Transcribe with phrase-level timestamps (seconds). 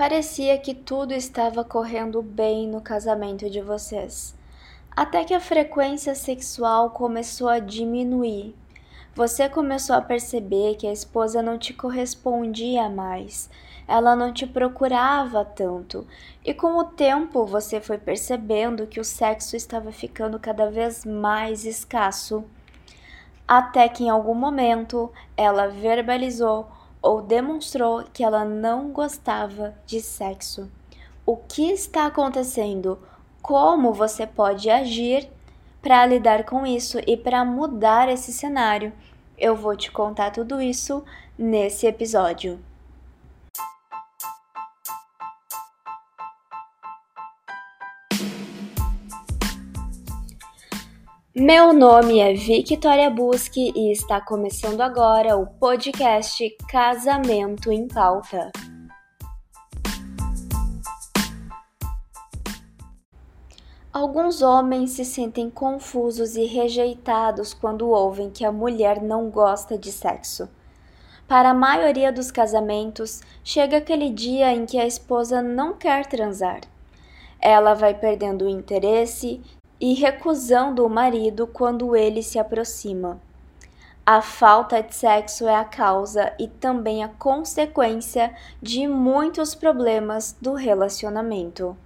[0.00, 4.34] Parecia que tudo estava correndo bem no casamento de vocês.
[4.96, 8.56] Até que a frequência sexual começou a diminuir.
[9.14, 13.50] Você começou a perceber que a esposa não te correspondia mais,
[13.86, 16.06] ela não te procurava tanto,
[16.42, 21.66] e com o tempo você foi percebendo que o sexo estava ficando cada vez mais
[21.66, 22.42] escasso.
[23.46, 30.70] Até que em algum momento ela verbalizou ou demonstrou que ela não gostava de sexo.
[31.24, 32.98] O que está acontecendo?
[33.40, 35.28] Como você pode agir
[35.80, 38.92] para lidar com isso e para mudar esse cenário?
[39.38, 41.02] Eu vou te contar tudo isso
[41.38, 42.60] nesse episódio.
[51.42, 58.52] Meu nome é Victoria Busque e está começando agora o podcast Casamento em Pauta.
[63.90, 69.90] Alguns homens se sentem confusos e rejeitados quando ouvem que a mulher não gosta de
[69.90, 70.46] sexo.
[71.26, 76.60] Para a maioria dos casamentos, chega aquele dia em que a esposa não quer transar.
[77.40, 79.40] Ela vai perdendo o interesse
[79.80, 83.20] e recusando o marido quando ele se aproxima.
[84.04, 90.54] A falta de sexo é a causa e também a consequência de muitos problemas do
[90.54, 91.76] relacionamento.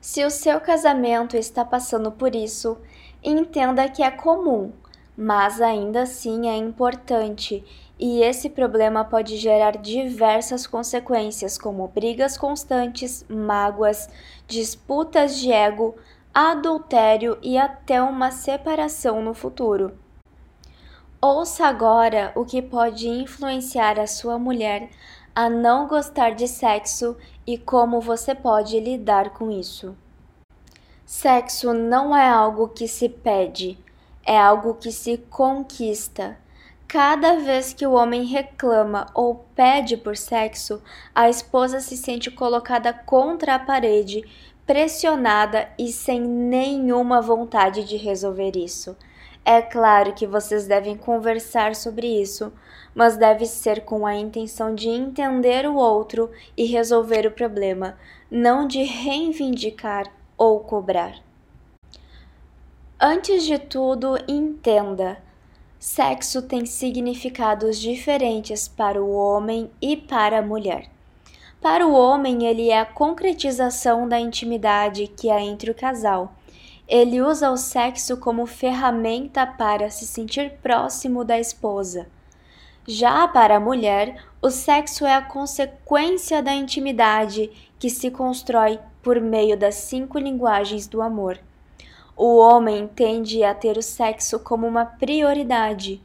[0.00, 2.78] Se o seu casamento está passando por isso,
[3.22, 4.72] entenda que é comum,
[5.16, 7.64] mas ainda assim é importante
[7.98, 14.08] e esse problema pode gerar diversas consequências, como brigas constantes, mágoas,
[14.46, 15.96] disputas de ego,
[16.32, 19.98] adultério e até uma separação no futuro.
[21.20, 24.88] Ouça agora o que pode influenciar a sua mulher
[25.34, 29.96] a não gostar de sexo e como você pode lidar com isso.
[31.04, 33.78] Sexo não é algo que se pede,
[34.24, 36.36] é algo que se conquista.
[36.88, 40.82] Cada vez que o homem reclama ou pede por sexo,
[41.14, 44.24] a esposa se sente colocada contra a parede,
[44.66, 48.96] pressionada e sem nenhuma vontade de resolver isso.
[49.44, 52.50] É claro que vocês devem conversar sobre isso,
[52.94, 57.98] mas deve ser com a intenção de entender o outro e resolver o problema,
[58.30, 60.06] não de reivindicar
[60.38, 61.16] ou cobrar.
[62.98, 65.27] Antes de tudo, entenda
[65.78, 70.90] Sexo tem significados diferentes para o homem e para a mulher.
[71.60, 76.32] Para o homem, ele é a concretização da intimidade que há entre o casal.
[76.88, 82.08] Ele usa o sexo como ferramenta para se sentir próximo da esposa.
[82.84, 89.20] Já para a mulher, o sexo é a consequência da intimidade que se constrói por
[89.20, 91.38] meio das cinco linguagens do amor.
[92.20, 96.02] O homem tende a ter o sexo como uma prioridade.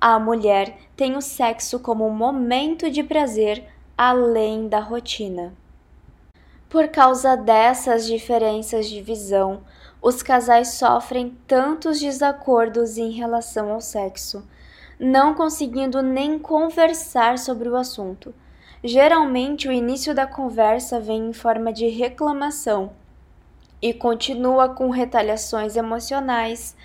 [0.00, 3.64] A mulher tem o sexo como um momento de prazer
[3.96, 5.54] além da rotina.
[6.68, 9.60] Por causa dessas diferenças de visão,
[10.02, 14.44] os casais sofrem tantos desacordos em relação ao sexo,
[14.98, 18.34] não conseguindo nem conversar sobre o assunto.
[18.82, 23.00] Geralmente, o início da conversa vem em forma de reclamação
[23.82, 26.76] e continua com retaliações emocionais,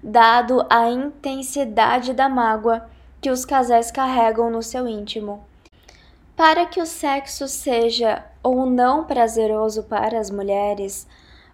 [0.00, 2.88] dado a intensidade da mágoa
[3.20, 5.44] que os casais carregam no seu íntimo.
[6.36, 11.06] Para que o sexo seja ou não prazeroso para as mulheres,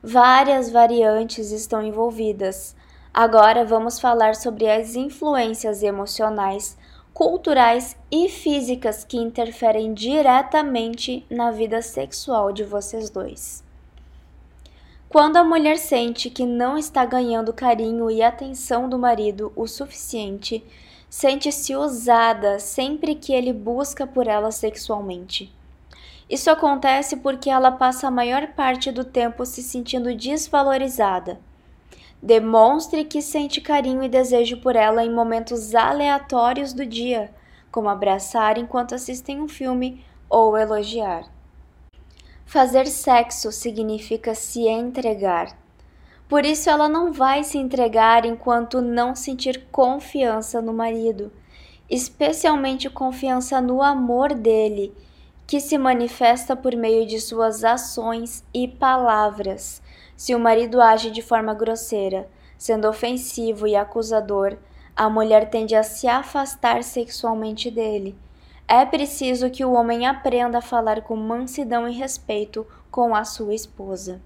[0.03, 2.75] várias variantes estão envolvidas.
[3.13, 6.77] Agora vamos falar sobre as influências emocionais,
[7.13, 13.70] culturais e físicas que interferem diretamente na vida sexual de vocês dois.
[15.11, 20.65] Quando a mulher sente que não está ganhando carinho e atenção do marido o suficiente,
[21.09, 25.53] sente-se usada sempre que ele busca por ela sexualmente.
[26.31, 31.41] Isso acontece porque ela passa a maior parte do tempo se sentindo desvalorizada.
[32.23, 37.35] Demonstre que sente carinho e desejo por ela em momentos aleatórios do dia,
[37.73, 41.40] como abraçar enquanto assistem um filme ou elogiar.
[42.53, 45.57] Fazer sexo significa se entregar.
[46.29, 51.31] Por isso, ela não vai se entregar enquanto não sentir confiança no marido,
[51.89, 54.93] especialmente confiança no amor dele,
[55.47, 59.81] que se manifesta por meio de suas ações e palavras.
[60.17, 64.59] Se o marido age de forma grosseira, sendo ofensivo e acusador,
[64.97, 68.19] a mulher tende a se afastar sexualmente dele
[68.71, 73.53] é preciso que o homem aprenda a falar com mansidão e respeito com a sua
[73.53, 74.21] esposa.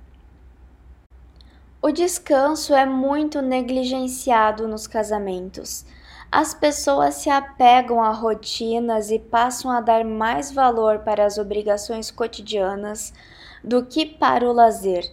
[1.80, 5.86] O descanso é muito negligenciado nos casamentos.
[6.30, 12.10] As pessoas se apegam a rotinas e passam a dar mais valor para as obrigações
[12.10, 13.14] cotidianas
[13.62, 15.10] do que para o lazer,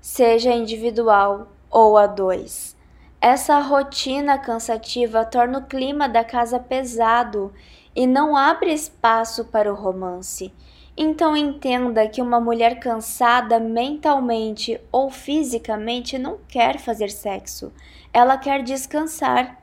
[0.00, 2.74] seja individual ou a dois.
[3.20, 7.52] Essa rotina cansativa torna o clima da casa pesado
[7.98, 10.54] e não abre espaço para o romance.
[10.96, 17.72] Então entenda que uma mulher cansada mentalmente ou fisicamente não quer fazer sexo,
[18.12, 19.60] ela quer descansar.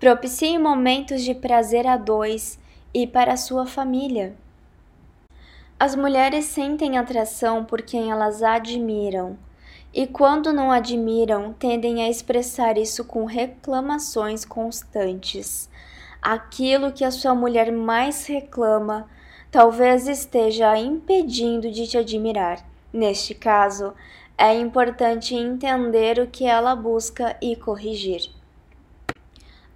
[0.00, 2.58] Propicie momentos de prazer a dois
[2.94, 4.34] e para sua família.
[5.78, 9.36] As mulheres sentem atração por quem elas admiram,
[9.92, 15.68] e quando não admiram, tendem a expressar isso com reclamações constantes.
[16.20, 19.08] Aquilo que a sua mulher mais reclama
[19.50, 22.64] talvez esteja impedindo de te admirar.
[22.92, 23.94] Neste caso,
[24.38, 28.30] é importante entender o que ela busca e corrigir.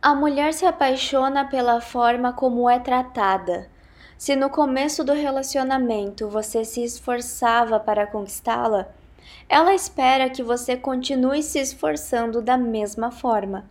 [0.03, 3.69] A mulher se apaixona pela forma como é tratada.
[4.17, 8.89] Se no começo do relacionamento você se esforçava para conquistá-la,
[9.49, 13.65] ela espera que você continue se esforçando da mesma forma.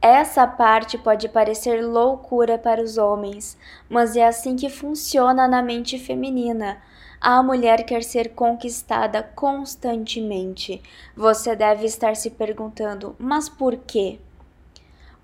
[0.00, 3.58] Essa parte pode parecer loucura para os homens,
[3.88, 6.80] mas é assim que funciona na mente feminina.
[7.20, 10.80] A mulher quer ser conquistada constantemente.
[11.16, 14.20] Você deve estar se perguntando: mas por quê?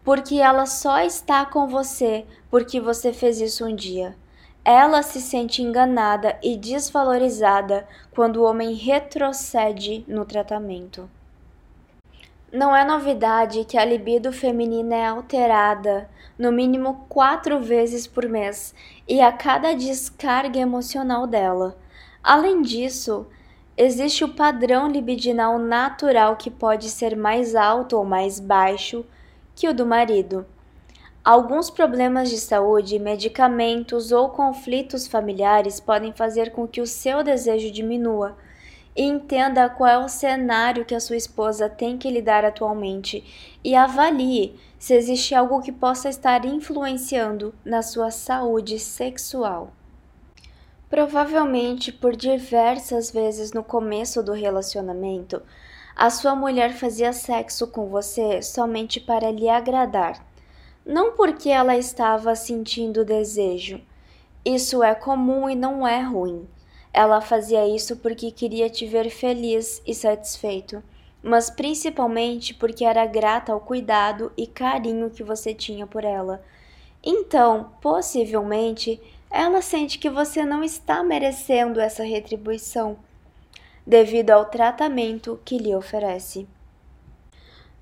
[0.04, 4.14] porque ela só está com você porque você fez isso um dia.
[4.62, 11.08] Ela se sente enganada e desvalorizada quando o homem retrocede no tratamento.
[12.54, 16.08] Não é novidade que a libido feminina é alterada
[16.38, 18.72] no mínimo quatro vezes por mês
[19.08, 21.76] e a cada descarga emocional dela.
[22.22, 23.26] Além disso,
[23.76, 29.04] existe o padrão libidinal natural que pode ser mais alto ou mais baixo
[29.52, 30.46] que o do marido.
[31.24, 37.72] Alguns problemas de saúde, medicamentos ou conflitos familiares podem fazer com que o seu desejo
[37.72, 38.36] diminua.
[38.96, 43.24] E entenda qual é o cenário que a sua esposa tem que lidar atualmente
[43.64, 49.72] e avalie se existe algo que possa estar influenciando na sua saúde sexual.
[50.88, 55.42] Provavelmente por diversas vezes no começo do relacionamento,
[55.96, 60.24] a sua mulher fazia sexo com você somente para lhe agradar,
[60.84, 63.80] não porque ela estava sentindo desejo.
[64.44, 66.46] Isso é comum e não é ruim.
[66.94, 70.80] Ela fazia isso porque queria te ver feliz e satisfeito,
[71.20, 76.40] mas principalmente porque era grata ao cuidado e carinho que você tinha por ela.
[77.02, 82.96] Então, possivelmente, ela sente que você não está merecendo essa retribuição
[83.84, 86.46] devido ao tratamento que lhe oferece.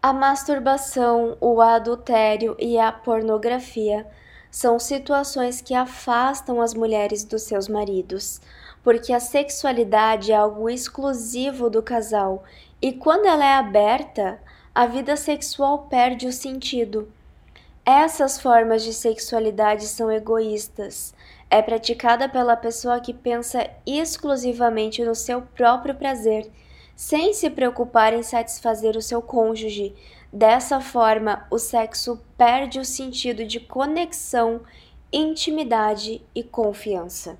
[0.00, 4.06] A masturbação, o adultério e a pornografia
[4.50, 8.40] são situações que afastam as mulheres dos seus maridos,
[8.82, 12.44] porque a sexualidade é algo exclusivo do casal
[12.80, 14.40] e quando ela é aberta,
[14.74, 17.12] a vida sexual perde o sentido.
[17.84, 21.14] Essas formas de sexualidade são egoístas,
[21.50, 26.50] é praticada pela pessoa que pensa exclusivamente no seu próprio prazer,
[26.96, 29.94] sem se preocupar em satisfazer o seu cônjuge.
[30.32, 34.62] Dessa forma, o sexo perde o sentido de conexão,
[35.12, 37.38] intimidade e confiança.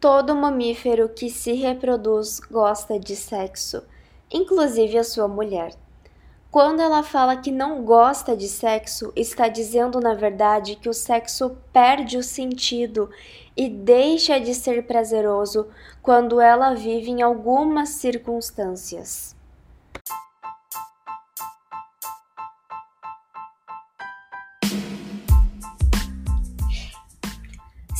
[0.00, 3.82] Todo mamífero que se reproduz gosta de sexo,
[4.30, 5.74] inclusive a sua mulher.
[6.52, 11.58] Quando ela fala que não gosta de sexo, está dizendo na verdade que o sexo
[11.72, 13.10] perde o sentido
[13.56, 15.66] e deixa de ser prazeroso
[16.00, 19.34] quando ela vive em algumas circunstâncias.